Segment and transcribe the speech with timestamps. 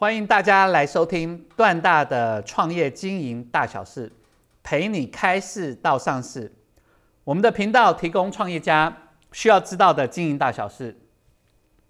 [0.00, 4.10] 欢迎大家来收听段大的创业经营大小事，
[4.62, 6.50] 陪你开市到上市。
[7.22, 8.96] 我们的频道提供创业家
[9.30, 10.98] 需要知道的经营大小事，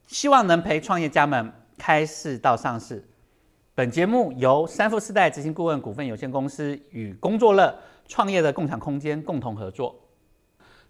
[0.08, 3.08] 希望能陪创业家们开市到上市。
[3.76, 7.72] 本节目由三富四代执行顾问股份有限公司与工作乐
[8.08, 9.94] 创业的共享空间共同合作。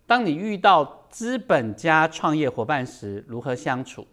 [0.07, 4.07] 当你遇到资本家创业伙伴时，如何相处？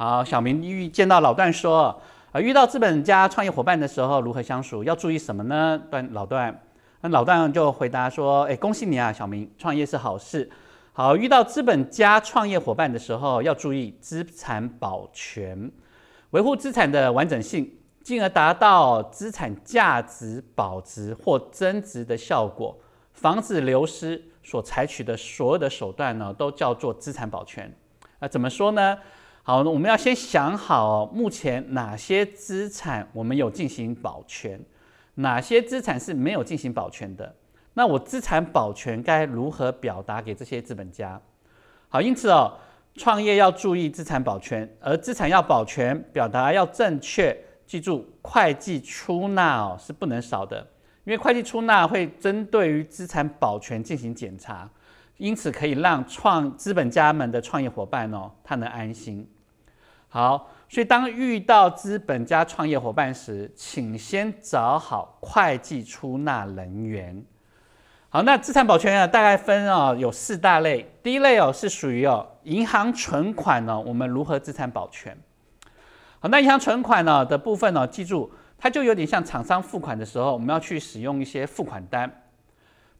[0.00, 4.84] 好，小明遇见到老段说，啊，遇到资本家创业伙伴的时候如何相处？
[4.84, 5.76] 要注意什么呢？
[5.90, 6.56] 段老段，
[7.00, 10.48] 那老段就回答说，哎，恭喜你啊，小明，创业是好事。
[10.92, 15.68] 好，遇到资本家创业伙伴的时候，要注意资产保全，
[16.30, 17.68] 维护资产的完整性，
[18.04, 22.78] 进而达到资产价值保值或增值的效果，
[23.14, 24.22] 防止流失。
[24.44, 27.76] 所采取的所有的手段呢，都叫做资产保全。
[28.20, 28.96] 啊，怎么说呢？
[29.48, 34.60] 好，那我们要先想好目前哪些资产我们有进行保全，
[35.14, 37.34] 哪些资产是没有进行保全的。
[37.72, 41.18] 那我资产保全该如何表达给这些资本家？
[41.88, 42.58] 好，因此哦，
[42.96, 47.34] 创业要注意资产保全，而资产要保全，表达要正确。
[47.64, 50.58] 记住，会计出纳哦是不能少的，
[51.04, 54.68] 因为会计出纳会针对于资产保全进行检查，
[55.16, 59.26] 因此可以让创资本家们的创业伙伴哦，他能安心。
[60.10, 67.22] 好，所以当遇到资本家创业伙伴时，请先找好会计出纳人员。
[68.08, 70.90] 好，那资产保全啊，大概分哦有四大类。
[71.02, 75.14] 第一类哦是属于哦银行存款呢，我们如何资产保全？
[76.20, 82.10] 好，那银行存款呢的部分呢，记住它就有点像厂商付款的时候，我们要去使用一些付款单。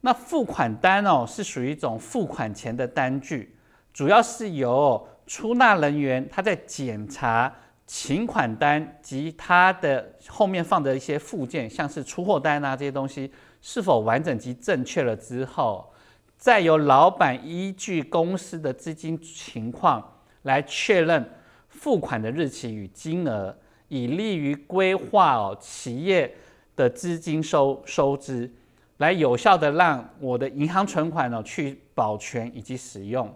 [0.02, 3.56] 那付款单哦是属于一种付款前的单据，
[3.94, 7.54] 主要是由出纳人员他在检查
[7.86, 13.30] 请款单及他的后面放的一些附件，像是出货单啊这些东西
[13.60, 15.92] 是否完整及正确了之后，
[16.36, 20.02] 再由老板依据公司的资金情况
[20.42, 21.30] 来确认
[21.68, 23.56] 付款的日期与金额，
[23.88, 26.34] 以利于规划哦企业
[26.74, 28.50] 的资金收收支，
[28.96, 33.34] 来有效的让我的银行存款呢去保全以及使用。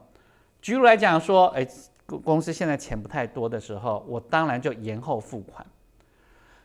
[0.62, 1.66] 举例来讲说，哎，
[2.06, 5.66] 公司现在钱不太多的时候，我当然就延后付款。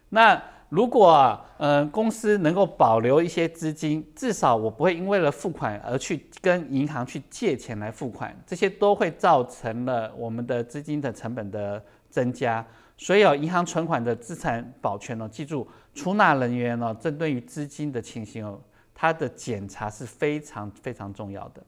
[0.10, 12.66] 那如果呃公司能够保留一些资金，至少我不会因为了付款而去跟银行去借钱来付款，这些都会造成了我们的资金的成本的增加。
[12.98, 18.60] 所以哦，银行存款的资产保全哦，记住出纳人员哦，针对于资金的情形哦，
[18.94, 21.64] 它的检查是非常非常重要的。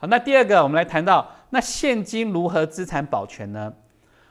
[0.00, 3.72] 好，那第二个，我们来谈到那现金如何资产保全呢？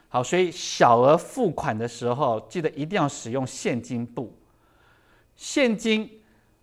[0.08, 4.34] 好，所以小额付款的时候，记得一定要使用现金部。
[5.36, 6.10] 现金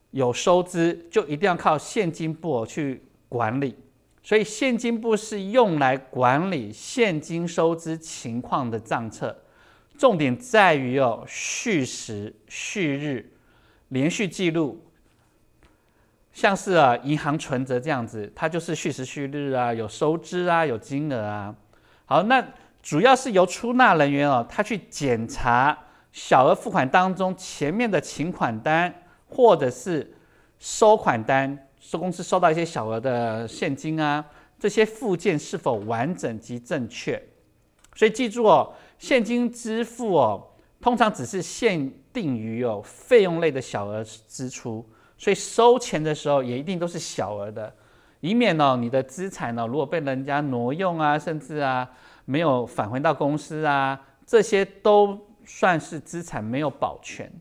[0.10, 3.76] 有收支，就一定要靠现金部去管理。
[4.24, 9.38] 所以现金部是用来管理现金收支情况的账册，
[9.96, 13.32] 重点在于哦，续时、续日、
[13.90, 14.82] 连续记录。
[16.36, 21.56] 像是啊，银行存折这样子，它就是续时续日啊，有收支啊，有金额啊。
[22.04, 22.46] 好，那
[22.84, 25.78] 主要是由出纳人员哦，他去检查
[26.12, 28.94] 小额付款当中前面的请款单
[29.30, 30.14] 或者是
[30.60, 34.24] 收款单，收公司收到一些小额的现金啊，
[34.60, 37.14] 这些附件是否完整及正确。
[37.96, 40.46] 所以记住哦，现金支付哦，
[40.82, 44.86] 通常只是限定于哦费用类的小额支出。
[45.18, 47.74] 所以收钱的时候也一定都是小额的，
[48.20, 51.90] 以免呢你的资产呢如果被人家挪用啊，甚至啊
[52.26, 57.32] 没有返回到公司啊，这些都算是资产没有保全。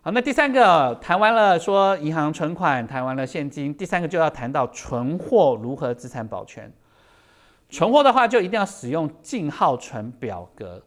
[0.00, 6.72] 好，那第三个谈完了说银行存款，谈完了现金，第三个就要谈到存货如何资产保全。
[7.68, 10.82] 存货的话就一定要使用进号存表格，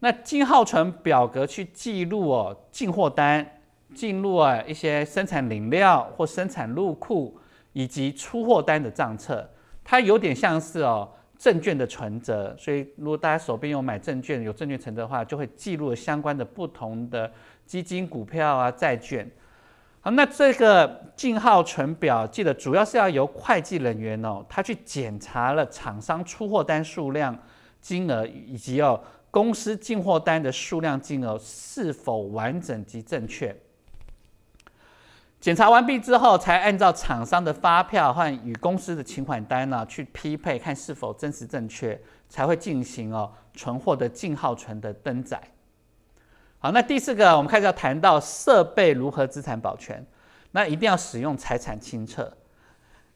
[0.00, 3.57] 那进号存表格去记录哦进货单。
[3.94, 7.38] 进入啊一些生产领料或生产入库
[7.72, 9.48] 以及出货单的账册，
[9.82, 11.08] 它有点像是哦
[11.38, 17.30] 证券的存折，所以如果大家手边有买证券、有证券存折的话，就会记录相关的不同的
[17.64, 19.28] 基金、股票啊、债券。
[20.00, 27.36] 好，那这个进号存表，记得主要是要由会计人员哦，他去检查了厂商出货单数量、
[27.80, 29.00] 金额以及哦
[29.30, 33.54] 公司进货单的数量、金额是否完整及正确。
[35.40, 41.98] 检查完毕之后，才按照厂商的发票和与公司的请款单呢去匹配，看是否真实正确，
[42.28, 45.40] 才会进行哦存货的进号存的登载。
[46.58, 50.04] 好，那第四个，我们开始要谈到设备如何资产保全，
[50.50, 52.36] 那一定要使用财产清册。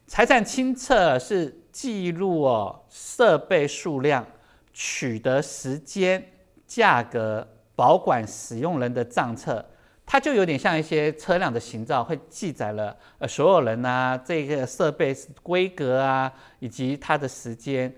[0.07, 4.25] 财产清册是记录哦设备数量、
[4.73, 6.25] 取得时间、
[6.69, 9.65] 价格、保管使用人的账册。
[10.13, 17.91] 它就有点像一些车辆的行照，会记载了呃所有人啊，这个设备规格啊，以及它的时间。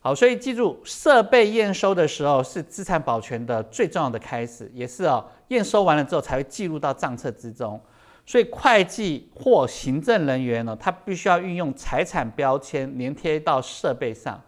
[0.00, 7.80] 好，所以记住，设备验收的时候是资产保全的最重要的开始，也是哦验收完了之后才会记录到账册之中。
[8.26, 14.42] 所以会计或行政人员呢，他必须要运用财产标签粘贴到设备上，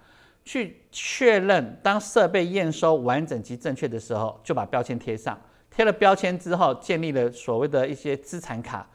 [0.44, 5.38] 去确认当设备验收完整及正确的时候，就把标签贴上。
[5.76, 8.88] 贴了标签之后，建立了所谓的一些资产卡，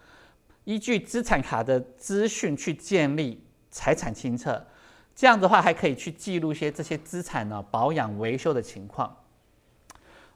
[0.63, 3.39] 依据资产卡的资讯去建立
[3.69, 4.65] 财产清册，
[5.13, 9.15] 这样的话还可以去记录一些这些资产呢保养维修的情况。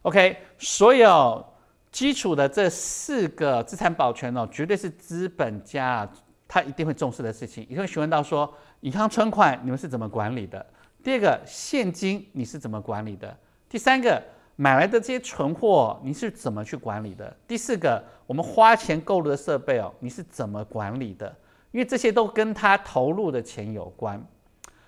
[0.04, 1.44] OK，所有
[1.92, 6.08] 基础的这四个资产保全哦，绝对是资本家
[6.48, 7.64] 他一定会重视的事情。
[7.64, 10.64] 一定会询问到说，银行存款你们是怎么管理的？
[11.02, 13.36] 第二个，现金你是怎么管理的？
[13.68, 14.22] 第三个。
[14.58, 17.36] 买来的这些存货，你是怎么去管理的？
[17.46, 21.28] 第四个，我们花钱购入的设备哦，你是怎么管理的？
[21.72, 24.26] 因为这些都跟他投入的钱有关。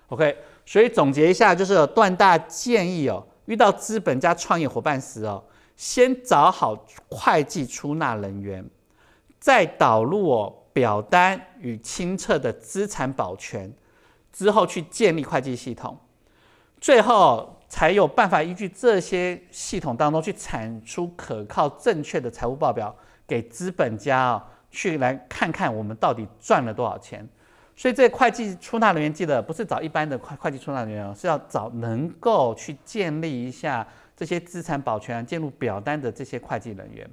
[0.06, 0.34] OK，
[0.64, 5.44] 所以总结一下，就是段大建议哦，遇到资本家创业伙伴时哦，
[5.76, 6.74] 先找好
[7.10, 8.64] 会计出纳人员，
[9.38, 13.70] 再导入哦表单与清册的资产保全，
[14.32, 15.98] 之后去建立会计系统，
[16.80, 17.54] 最后。
[17.68, 22.94] 才有办法依据这些系统当中去产出可靠、正确的财务报表，
[23.26, 27.28] 给资本家啊去来看看我们到底赚了多少钱。
[27.76, 33.86] 所以这会计出纳人员记得不是找一般的会会计出纳人员哦，是要找能够去建立一下
[34.16, 37.08] 这些资产保全、建入表单的这些会计人员。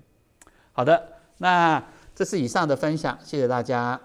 [0.72, 1.84] 好的，那
[2.16, 4.00] 这是以上的分享，谢谢大家。